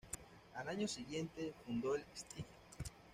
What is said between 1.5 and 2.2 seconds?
fundó la